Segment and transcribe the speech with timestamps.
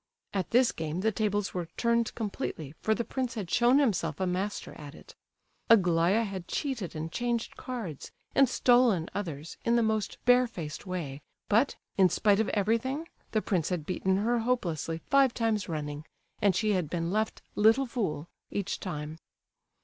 [0.33, 4.25] At this game the tables were turned completely, for the prince had shown himself a
[4.25, 5.13] master at it.
[5.69, 11.21] Aglaya had cheated and changed cards, and stolen others, in the most bare faced way,
[11.49, 16.03] but, in spite of everything the prince had beaten her hopelessly five times running,
[16.41, 19.19] and she had been left "little fool" each time.